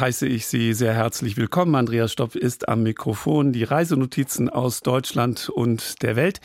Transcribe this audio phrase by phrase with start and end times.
[0.00, 1.74] heiße ich Sie sehr herzlich willkommen.
[1.74, 3.52] Andreas Stopp ist am Mikrofon.
[3.52, 6.40] Die Reisenotizen aus Deutschland und der Welt.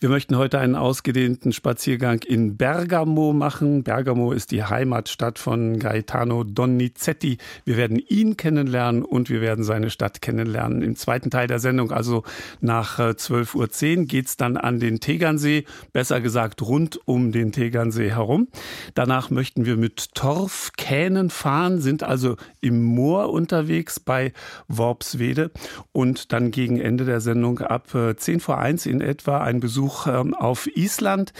[0.00, 3.82] Wir möchten heute einen ausgedehnten Spaziergang in Bergamo machen.
[3.82, 7.38] Bergamo ist die Heimatstadt von Gaetano Donizetti.
[7.64, 10.82] Wir werden ihn kennenlernen und wir werden seine Stadt kennenlernen.
[10.82, 12.22] Im zweiten Teil der Sendung, also
[12.60, 18.10] nach 12.10 Uhr, geht es dann an den Tegernsee, besser gesagt rund um den Tegernsee
[18.10, 18.48] herum.
[18.94, 24.32] Danach möchten wir mit Torfkähnen fahren, sind also im im Moor unterwegs bei
[24.66, 25.52] Worpswede
[25.92, 29.93] und dann gegen Ende der Sendung ab 10 äh, vor 1 in etwa ein Besuch
[30.06, 31.32] ähm, auf Island.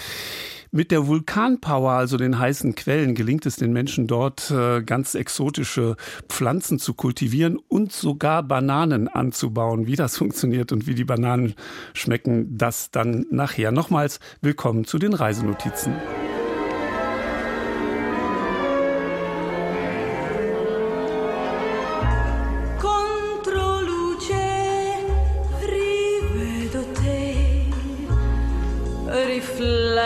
[0.70, 5.94] Mit der Vulkanpower, also den heißen Quellen, gelingt es den Menschen dort, äh, ganz exotische
[6.28, 9.86] Pflanzen zu kultivieren und sogar Bananen anzubauen.
[9.86, 11.54] Wie das funktioniert und wie die Bananen
[11.92, 13.70] schmecken, das dann nachher.
[13.70, 15.94] Nochmals willkommen zu den Reisenotizen.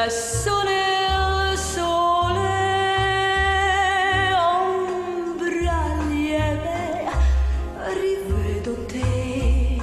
[0.01, 0.79] Persone
[1.09, 2.55] al sole,
[4.55, 7.11] ombra lieve,
[8.01, 9.81] rivedo te,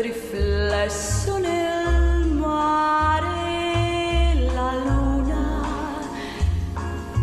[0.00, 3.28] riflesso nel mare,
[4.54, 5.44] la luna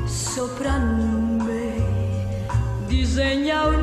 [0.06, 1.74] sopra me
[2.85, 3.81] disegna un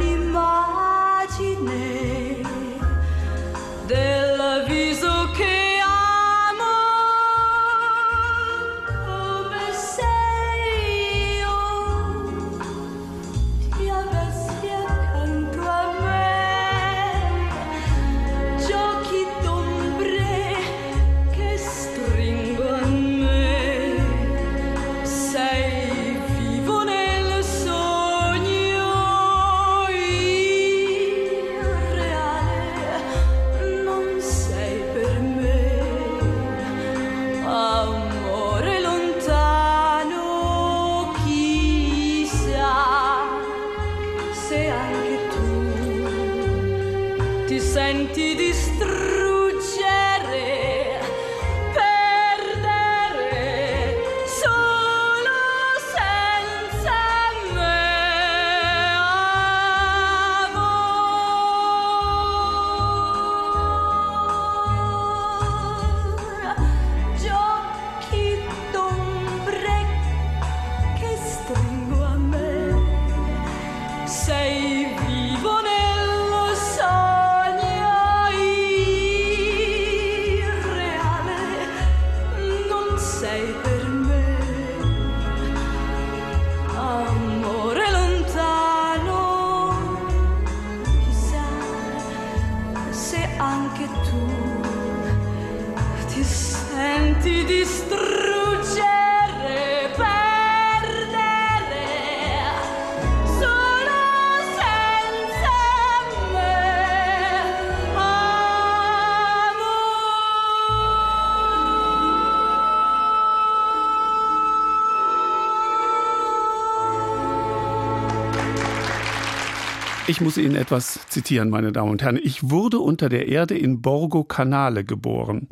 [120.09, 122.19] Ich muss Ihnen etwas zitieren, meine Damen und Herren.
[122.23, 125.49] Ich wurde unter der Erde in Borgo Canale geboren.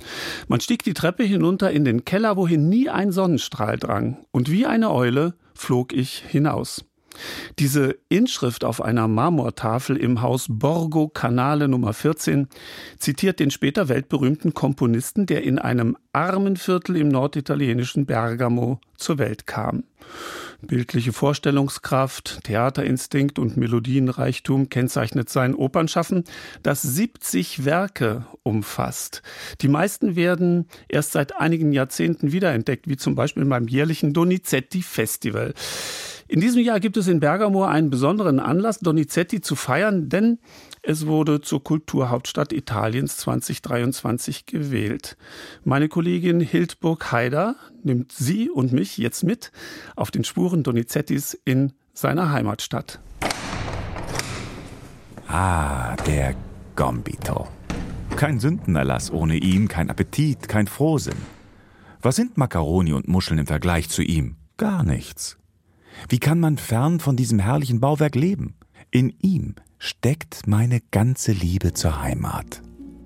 [0.48, 4.16] Man stieg die Treppe hinunter in den Keller, wohin nie ein Sonnenstrahl drang.
[4.30, 6.86] Und wie eine Eule flog ich hinaus.
[7.58, 12.48] Diese Inschrift auf einer Marmortafel im Haus Borgo Canale Nummer 14
[12.98, 19.46] zitiert den später weltberühmten Komponisten, der in einem armen Viertel im norditalienischen Bergamo zur Welt
[19.46, 19.84] kam.
[20.62, 26.24] Bildliche Vorstellungskraft, Theaterinstinkt und Melodienreichtum kennzeichnet sein Opernschaffen,
[26.62, 29.22] das 70 Werke umfasst.
[29.60, 35.54] Die meisten werden erst seit einigen Jahrzehnten wiederentdeckt, wie zum Beispiel beim jährlichen Donizetti Festival.
[36.28, 40.38] In diesem Jahr gibt es in Bergamo einen besonderen Anlass, Donizetti zu feiern, denn
[40.88, 45.16] es wurde zur Kulturhauptstadt Italiens 2023 gewählt.
[45.64, 49.50] Meine Kollegin Hildburg Haider nimmt Sie und mich jetzt mit
[49.96, 53.00] auf den Spuren Donizettis in seiner Heimatstadt.
[55.26, 56.36] Ah, der
[56.76, 57.48] Gombito.
[58.14, 61.18] Kein Sündenerlass ohne ihn, kein Appetit, kein Frohsinn.
[62.00, 64.36] Was sind Makaroni und Muscheln im Vergleich zu ihm?
[64.56, 65.36] Gar nichts.
[66.08, 68.54] Wie kann man fern von diesem herrlichen Bauwerk leben?
[68.92, 72.62] In ihm steckt meine ganze Liebe zur Heimat.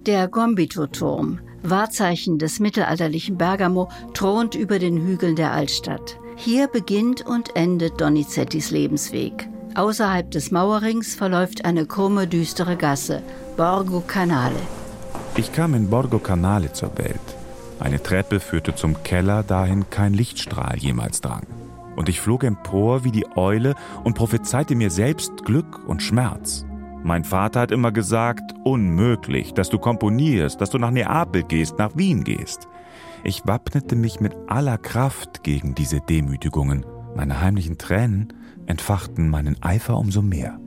[0.07, 6.19] Der Gombito-Turm, Wahrzeichen des mittelalterlichen Bergamo, thront über den Hügeln der Altstadt.
[6.37, 9.49] Hier beginnt und endet Donizettis Lebensweg.
[9.75, 13.23] Außerhalb des Mauerrings verläuft eine krumme, düstere Gasse,
[13.57, 14.61] Borgo Canale.
[15.37, 17.21] Ich kam in Borgo Canale zur Welt.
[17.79, 21.47] Eine Treppe führte zum Keller, dahin kein Lichtstrahl jemals drang
[22.01, 23.75] und ich flog empor wie die Eule
[24.05, 26.65] und prophezeite mir selbst Glück und Schmerz.
[27.03, 31.95] Mein Vater hat immer gesagt, unmöglich, dass du komponierst, dass du nach Neapel gehst, nach
[31.97, 32.69] Wien gehst.
[33.23, 36.87] Ich wappnete mich mit aller Kraft gegen diese Demütigungen.
[37.15, 38.33] Meine heimlichen Tränen
[38.65, 40.59] entfachten meinen Eifer umso mehr.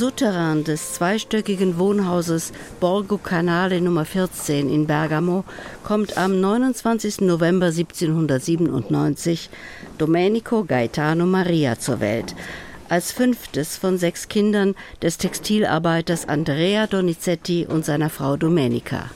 [0.00, 5.44] Souterrain des zweistöckigen Wohnhauses Borgo Canale Nummer 14 in Bergamo
[5.84, 7.20] kommt am 29.
[7.20, 9.50] November 1797
[9.98, 12.34] Domenico Gaetano Maria zur Welt.
[12.88, 19.10] Als fünftes von sechs Kindern des Textilarbeiters Andrea Donizetti und seiner Frau Domenica.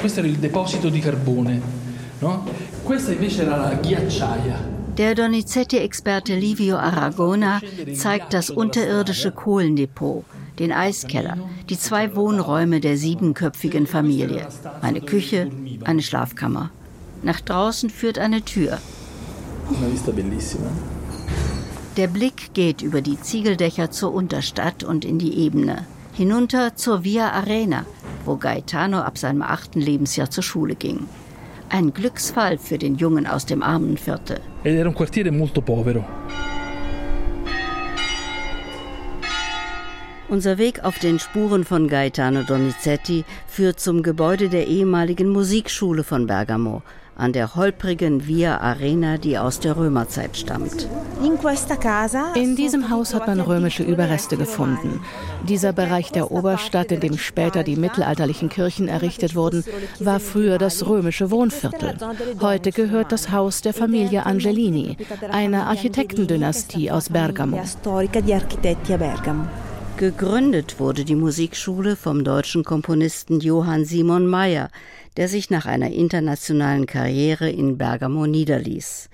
[0.00, 1.62] Questo era il deposito di carbone,
[2.18, 2.44] no?
[2.82, 4.79] Questa invece era la ghiacciaia.
[5.00, 7.62] Der Donizetti-Experte Livio Aragona
[7.94, 10.26] zeigt das unterirdische Kohlendepot,
[10.58, 11.38] den Eiskeller,
[11.70, 14.46] die zwei Wohnräume der siebenköpfigen Familie,
[14.82, 15.50] eine Küche,
[15.84, 16.68] eine Schlafkammer.
[17.22, 18.76] Nach draußen führt eine Tür.
[21.96, 27.30] Der Blick geht über die Ziegeldächer zur Unterstadt und in die Ebene, hinunter zur Via
[27.30, 27.86] Arena,
[28.26, 31.06] wo Gaetano ab seinem achten Lebensjahr zur Schule ging.
[31.72, 34.40] Ein Glücksfall für den Jungen aus dem armen Viertel.
[34.64, 36.04] Era un quartiere molto povero.
[40.28, 46.26] Unser Weg auf den Spuren von Gaetano Donizetti führt zum Gebäude der ehemaligen Musikschule von
[46.26, 46.82] Bergamo,
[47.20, 50.88] an der holprigen Via Arena, die aus der Römerzeit stammt.
[52.34, 55.02] In diesem Haus hat man römische Überreste gefunden.
[55.46, 59.64] Dieser Bereich der Oberstadt, in dem später die mittelalterlichen Kirchen errichtet wurden,
[59.98, 61.94] war früher das römische Wohnviertel.
[62.40, 64.96] Heute gehört das Haus der Familie Angelini,
[65.30, 67.60] einer Architektendynastie aus Bergamo.
[70.00, 74.70] Gegründet wurde die Musikschule vom deutschen Komponisten Johann Simon Mayer,
[75.18, 79.10] der sich nach einer internationalen Karriere in Bergamo niederließ.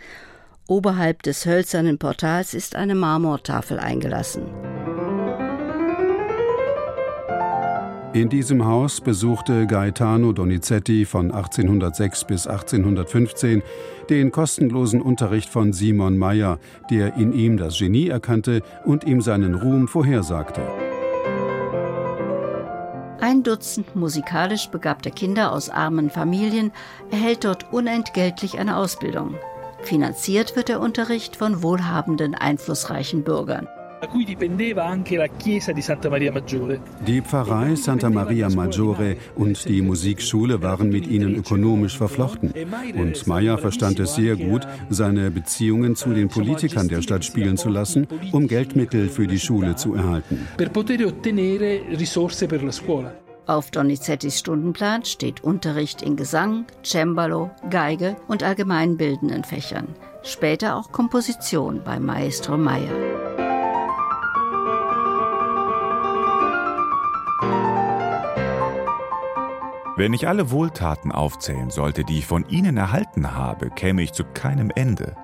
[0.68, 4.42] Oberhalb des hölzernen Portals ist eine Marmortafel eingelassen.
[8.12, 13.60] In diesem Haus besuchte Gaetano Donizetti von 1806 bis 1815
[14.10, 16.58] den kostenlosen Unterricht von Simon Mayer,
[16.90, 20.62] der in ihm das Genie erkannte und ihm seinen Ruhm vorhersagte.
[23.20, 26.70] Ein Dutzend musikalisch begabter Kinder aus armen Familien
[27.10, 29.34] erhält dort unentgeltlich eine Ausbildung.
[29.82, 33.68] Finanziert wird der Unterricht von wohlhabenden, einflussreichen Bürgern.
[37.06, 42.52] Die Pfarrei Santa Maria Maggiore und die Musikschule waren mit ihnen ökonomisch verflochten.
[42.96, 47.70] Und Meyer verstand es sehr gut, seine Beziehungen zu den Politikern der Stadt spielen zu
[47.70, 50.46] lassen, um Geldmittel für die Schule zu erhalten.
[53.46, 59.86] Auf Donizettis Stundenplan steht Unterricht in Gesang, Cembalo, Geige und allgemeinbildenden Fächern.
[60.24, 63.35] Später auch Komposition bei Maestro Meyer.
[69.98, 74.24] Wenn ich alle Wohltaten aufzählen sollte, die ich von Ihnen erhalten habe, käme ich zu
[74.24, 75.16] keinem Ende.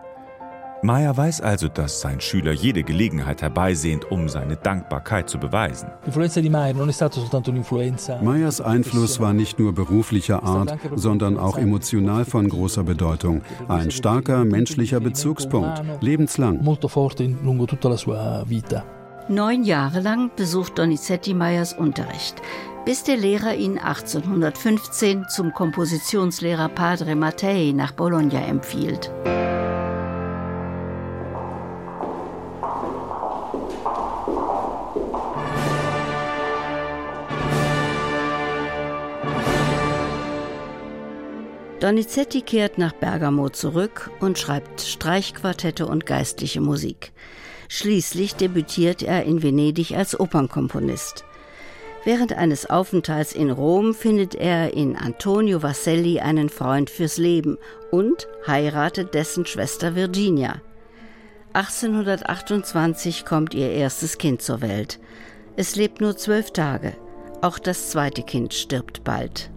[0.82, 5.90] Meyer weiß also, dass sein Schüler jede Gelegenheit herbeisehnt, um seine Dankbarkeit zu beweisen.
[8.22, 13.42] Meyers Einfluss war nicht nur beruflicher Art, sondern auch emotional von großer Bedeutung.
[13.68, 16.64] Ein starker menschlicher Bezugspunkt, lebenslang.
[19.28, 22.42] Neun Jahre lang besucht Donizetti Meyers Unterricht
[22.84, 29.10] bis der Lehrer ihn 1815 zum Kompositionslehrer Padre Mattei nach Bologna empfiehlt.
[41.78, 47.12] Donizetti kehrt nach Bergamo zurück und schreibt Streichquartette und geistliche Musik.
[47.74, 51.24] Schließlich debütiert er in Venedig als Opernkomponist.
[52.04, 57.56] Während eines Aufenthalts in Rom findet er in Antonio Vasselli einen Freund fürs Leben
[57.90, 60.60] und heiratet dessen Schwester Virginia.
[61.54, 65.00] 1828 kommt ihr erstes Kind zur Welt.
[65.56, 66.92] Es lebt nur zwölf Tage.
[67.40, 69.50] Auch das zweite Kind stirbt bald.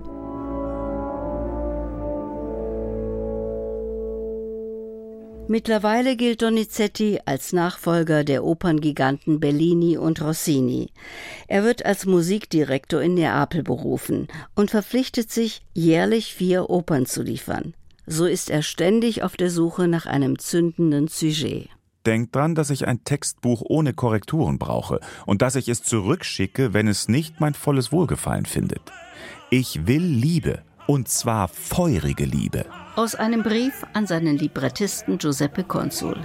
[5.48, 10.90] Mittlerweile gilt Donizetti als Nachfolger der Operngiganten Bellini und Rossini.
[11.48, 17.76] Er wird als Musikdirektor in Neapel berufen und verpflichtet sich, jährlich vier Opern zu liefern.
[18.08, 21.70] So ist er ständig auf der Suche nach einem zündenden Sujet.
[22.08, 26.88] Denkt dran, dass ich ein Textbuch ohne Korrekturen brauche und dass ich es zurückschicke, wenn
[26.88, 28.82] es nicht mein volles Wohlgefallen findet.
[29.52, 32.66] Ich will Liebe, und zwar feurige Liebe.
[32.96, 36.18] Aus einem Brief an seinen Librettisten Giuseppe Consul.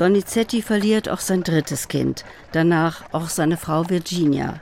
[0.00, 4.58] Donizetti verliert auch sein drittes Kind, danach auch seine Frau Virginia.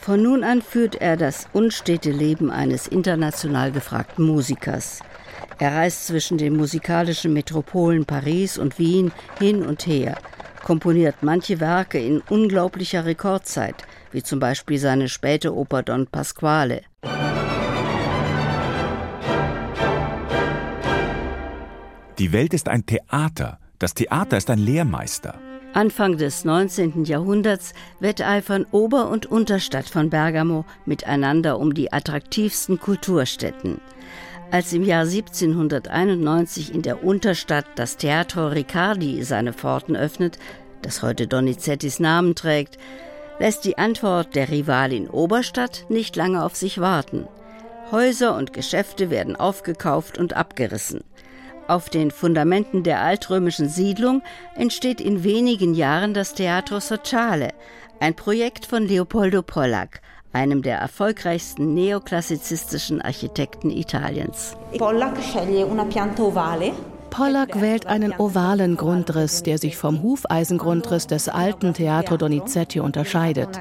[0.00, 5.00] Von nun an führt er das unstete Leben eines international gefragten Musikers.
[5.58, 10.16] Er reist zwischen den musikalischen Metropolen Paris und Wien hin und her,
[10.64, 13.74] komponiert manche Werke in unglaublicher Rekordzeit,
[14.10, 16.80] wie zum Beispiel seine späte Oper Don Pasquale.
[22.18, 23.58] Die Welt ist ein Theater.
[23.78, 25.49] Das Theater ist ein Lehrmeister.
[25.72, 27.04] Anfang des 19.
[27.04, 33.80] Jahrhunderts wetteifern Ober- und Unterstadt von Bergamo miteinander um die attraktivsten Kulturstätten.
[34.50, 40.38] Als im Jahr 1791 in der Unterstadt das Teatro Riccardi seine Pforten öffnet,
[40.82, 42.76] das heute Donizettis Namen trägt,
[43.38, 47.28] lässt die Antwort der Rivalin Oberstadt nicht lange auf sich warten.
[47.92, 51.04] Häuser und Geschäfte werden aufgekauft und abgerissen.
[51.68, 54.22] Auf den Fundamenten der altrömischen Siedlung
[54.56, 57.50] entsteht in wenigen Jahren das Teatro Sociale,
[58.00, 60.00] ein Projekt von Leopoldo Pollack,
[60.32, 64.56] einem der erfolgreichsten neoklassizistischen Architekten Italiens.
[64.78, 66.72] Pollack sceglie una pianta ovale
[67.10, 73.60] Pollack wählt einen ovalen Grundriss, der sich vom Hufeisengrundriss des alten Teatro Donizetti unterscheidet.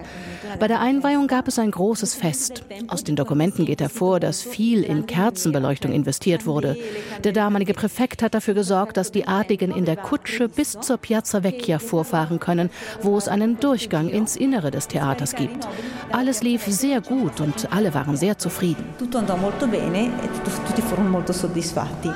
[0.59, 2.63] Bei der Einweihung gab es ein großes Fest.
[2.87, 6.77] Aus den Dokumenten geht hervor, dass viel in Kerzenbeleuchtung investiert wurde.
[7.23, 11.43] Der damalige Präfekt hat dafür gesorgt, dass die Adligen in der Kutsche bis zur Piazza
[11.43, 12.69] Vecchia vorfahren können,
[13.01, 15.67] wo es einen Durchgang ins Innere des Theaters gibt.
[16.11, 18.83] Alles lief sehr gut und alle waren sehr zufrieden.
[18.97, 22.11] Tutto andò molto bene e tutti furono molto soddisfatti.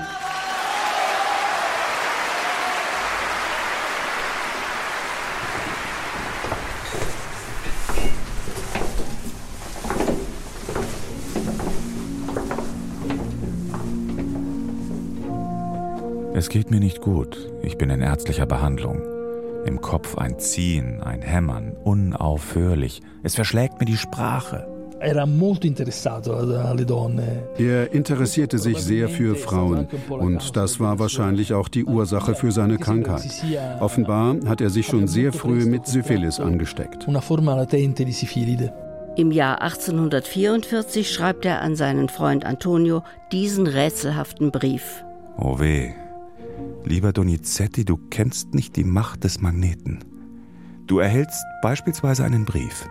[16.36, 17.52] Es geht mir nicht gut.
[17.62, 19.04] Ich bin in ärztlicher Behandlung.
[19.68, 23.02] Im Kopf ein Ziehen, ein Hämmern, unaufhörlich.
[23.22, 24.68] Es verschlägt mir die Sprache.
[25.00, 25.28] Er
[27.94, 33.30] interessierte sich sehr für Frauen und das war wahrscheinlich auch die Ursache für seine Krankheit.
[33.80, 37.08] Offenbar hat er sich schon sehr früh mit Syphilis angesteckt.
[39.16, 45.04] Im Jahr 1844 schreibt er an seinen Freund Antonio diesen rätselhaften Brief.
[45.38, 45.94] Oh weh,
[46.86, 50.04] lieber Donizetti, du kennst nicht die Macht des Magneten.
[50.88, 52.88] Du erhältst beispielsweise einen Brief.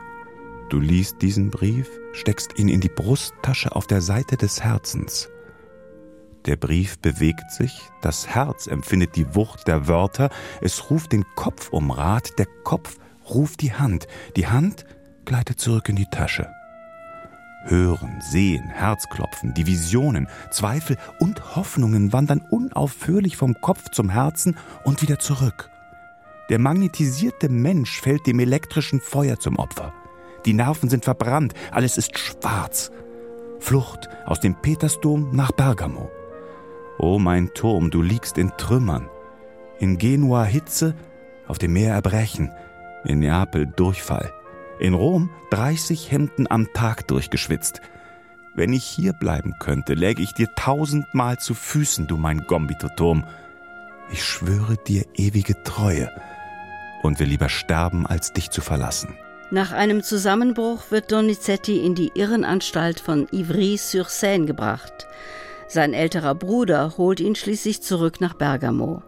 [0.70, 5.28] Du liest diesen Brief, steckst ihn in die Brusttasche auf der Seite des Herzens.
[6.46, 10.30] Der Brief bewegt sich, das Herz empfindet die Wucht der Wörter,
[10.60, 12.96] es ruft den Kopf um Rat, der Kopf
[13.28, 14.06] ruft die Hand,
[14.36, 14.84] die Hand
[15.24, 16.48] gleitet zurück in die Tasche.
[17.64, 25.02] Hören, Sehen, Herzklopfen, die Visionen, Zweifel und Hoffnungen wandern unaufhörlich vom Kopf zum Herzen und
[25.02, 25.70] wieder zurück.
[26.48, 29.94] Der magnetisierte Mensch fällt dem elektrischen Feuer zum Opfer.
[30.44, 32.90] Die Nerven sind verbrannt, alles ist schwarz.
[33.60, 36.10] Flucht aus dem Petersdom nach Bergamo.
[36.98, 39.08] O mein Turm, du liegst in Trümmern.
[39.78, 40.94] In Genua Hitze,
[41.46, 42.50] auf dem Meer Erbrechen,
[43.04, 44.32] in Neapel Durchfall.
[44.78, 47.80] In Rom 30 Hemden am Tag durchgeschwitzt.
[48.54, 53.24] Wenn ich hier bleiben könnte, läge ich dir tausendmal zu Füßen, du mein Gombito-Turm.
[54.10, 56.10] Ich schwöre dir ewige Treue
[57.02, 59.14] und will lieber sterben, als dich zu verlassen.
[59.50, 65.06] Nach einem Zusammenbruch wird Donizetti in die Irrenanstalt von Ivry-sur-Seine gebracht.
[65.68, 69.02] Sein älterer Bruder holt ihn schließlich zurück nach Bergamo.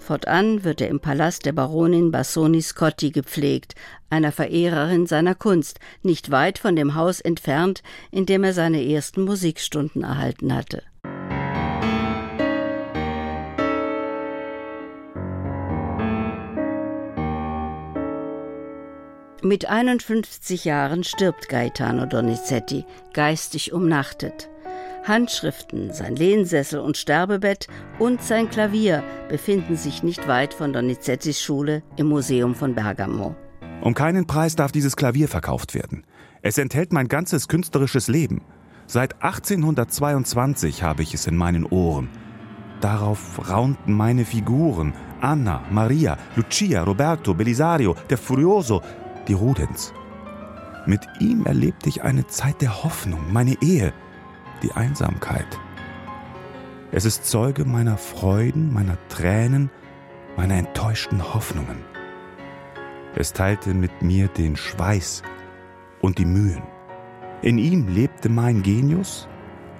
[0.00, 3.74] Fortan wird er im Palast der Baronin Bassoni Scotti gepflegt,
[4.08, 9.22] einer Verehrerin seiner Kunst, nicht weit von dem Haus entfernt, in dem er seine ersten
[9.22, 10.82] Musikstunden erhalten hatte.
[19.42, 22.84] Mit 51 Jahren stirbt Gaetano Donizetti,
[23.14, 24.50] geistig umnachtet.
[25.04, 31.82] Handschriften, sein Lehnsessel und Sterbebett und sein Klavier befinden sich nicht weit von Donizettis Schule
[31.96, 33.34] im Museum von Bergamo.
[33.80, 36.04] Um keinen Preis darf dieses Klavier verkauft werden.
[36.42, 38.42] Es enthält mein ganzes künstlerisches Leben.
[38.86, 42.08] Seit 1822 habe ich es in meinen Ohren.
[42.80, 48.82] Darauf raunten meine Figuren Anna, Maria, Lucia, Roberto, Belisario, der Furioso,
[49.28, 49.92] die Rudens.
[50.86, 53.92] Mit ihm erlebte ich eine Zeit der Hoffnung, meine Ehe,
[54.62, 55.58] die Einsamkeit.
[56.92, 59.70] Es ist Zeuge meiner Freuden, meiner Tränen,
[60.36, 61.84] meiner enttäuschten Hoffnungen.
[63.14, 65.22] Es teilte mit mir den Schweiß
[66.00, 66.62] und die Mühen.
[67.42, 69.28] In ihm lebte mein Genius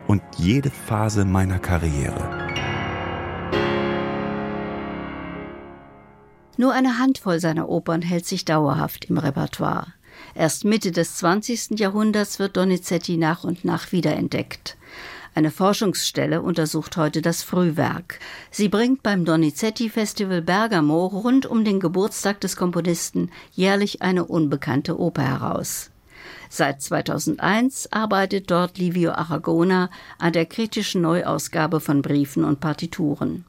[0.07, 2.49] und jede Phase meiner Karriere.
[6.57, 9.95] Nur eine Handvoll seiner Opern hält sich dauerhaft im Repertoire.
[10.35, 11.79] Erst Mitte des 20.
[11.79, 14.77] Jahrhunderts wird Donizetti nach und nach wiederentdeckt.
[15.35, 18.18] Eine Forschungsstelle untersucht heute das Frühwerk.
[18.51, 24.99] Sie bringt beim Donizetti Festival Bergamo rund um den Geburtstag des Komponisten jährlich eine unbekannte
[24.99, 25.90] Oper heraus.
[26.49, 33.44] Seit 2001 arbeitet dort Livio Aragona an der kritischen Neuausgabe von Briefen und Partituren.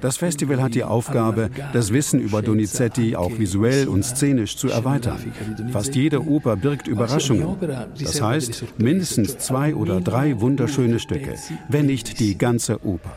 [0.00, 5.18] Das Festival hat die Aufgabe, das Wissen über Donizetti auch visuell und scenisch zu erweitern.
[5.70, 7.56] Fast jede Oper birgt Überraschungen.
[8.02, 11.34] Das heißt, mindestens zwei oder drei wunderschöne Stücke,
[11.68, 13.10] wenn nicht die ganze Oper.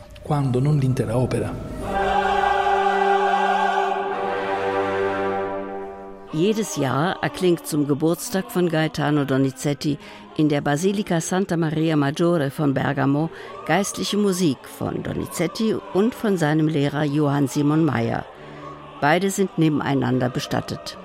[6.34, 9.98] Jedes Jahr erklingt zum Geburtstag von Gaetano Donizetti
[10.36, 13.30] in der Basilika Santa Maria Maggiore von Bergamo
[13.66, 18.24] geistliche Musik von Donizetti und von seinem Lehrer Johann Simon Mayer.
[19.00, 20.98] Beide sind nebeneinander bestattet.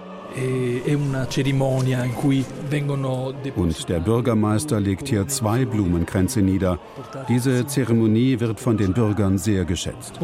[3.55, 6.79] Und der Bürgermeister legt hier zwei Blumenkränze nieder.
[7.27, 10.19] Diese Zeremonie wird von den Bürgern sehr geschätzt.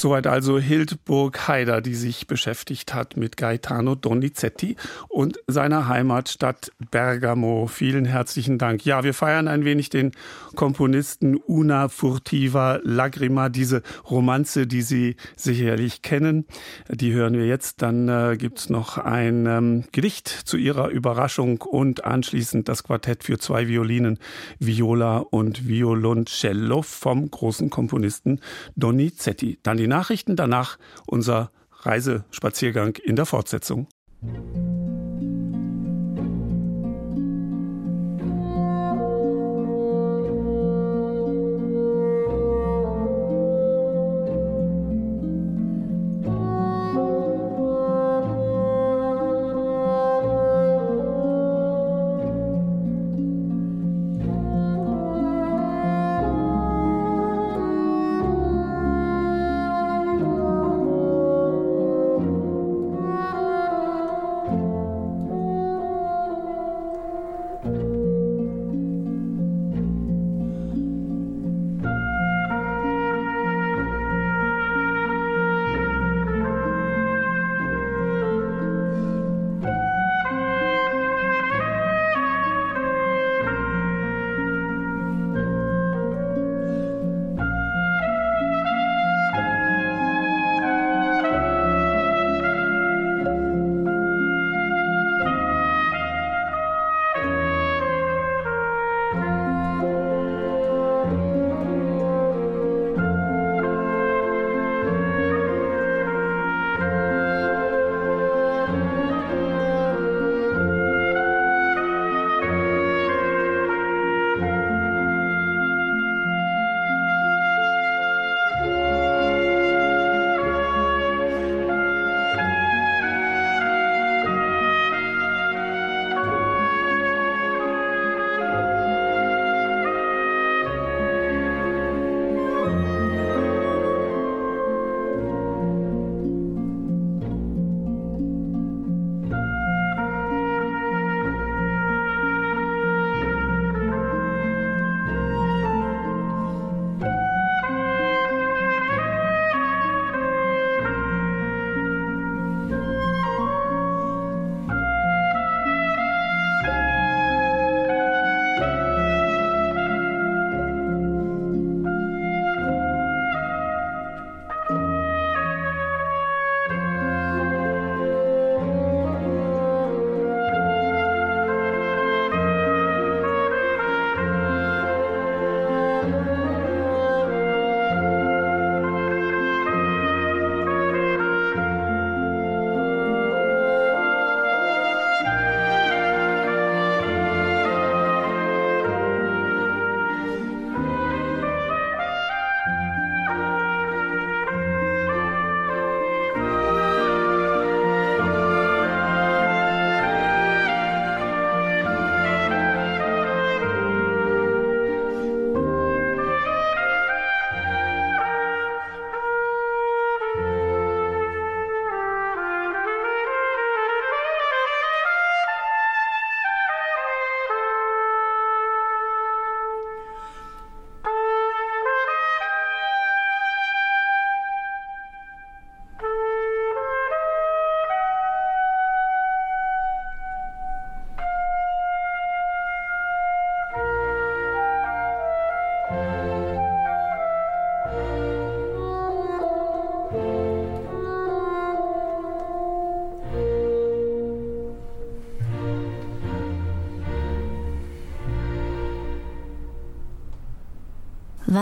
[0.00, 4.76] Soweit also Hildburg Haider, die sich beschäftigt hat mit Gaetano Donizetti
[5.08, 7.66] und seiner Heimatstadt Bergamo.
[7.66, 8.86] Vielen herzlichen Dank.
[8.86, 10.12] Ja, wir feiern ein wenig den
[10.56, 16.46] Komponisten Una Furtiva Lagrima, diese Romanze, die Sie sicherlich kennen.
[16.88, 17.82] Die hören wir jetzt.
[17.82, 23.38] Dann äh, gibt's noch ein ähm, Gedicht zu Ihrer Überraschung und anschließend das Quartett für
[23.38, 24.18] zwei Violinen,
[24.58, 28.40] Viola und Violoncello vom großen Komponisten
[28.76, 29.58] Donizetti.
[29.62, 31.50] Dann die Nachrichten, danach unser
[31.82, 33.88] Reisespaziergang in der Fortsetzung.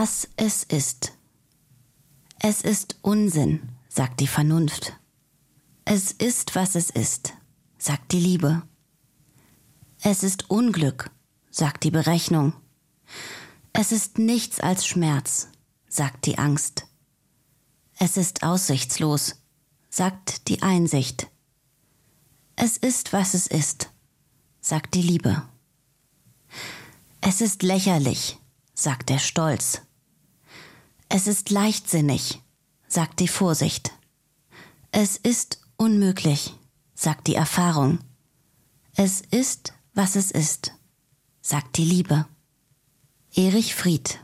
[0.01, 1.13] Was es ist.
[2.39, 4.97] Es ist Unsinn, sagt die Vernunft.
[5.85, 7.33] Es ist, was es ist,
[7.79, 8.63] sagt die Liebe.
[10.01, 11.11] Es ist Unglück,
[11.51, 12.53] sagt die Berechnung.
[13.73, 15.49] Es ist nichts als Schmerz,
[15.89, 16.87] sagt die Angst.
[17.99, 19.43] Es ist aussichtslos,
[19.91, 21.27] sagt die Einsicht.
[22.55, 23.91] Es ist, was es ist,
[24.61, 25.43] sagt die Liebe.
[27.21, 28.39] Es ist lächerlich,
[28.75, 29.83] sagt der Stolz.
[31.09, 32.43] Es ist leichtsinnig,
[32.87, 33.93] sagt die Vorsicht.
[34.93, 36.55] Es ist unmöglich,
[36.95, 38.01] sagt die Erfahrung.
[38.95, 40.73] Es ist, was es ist,
[41.41, 42.27] sagt die Liebe.
[43.35, 44.21] Erich Fried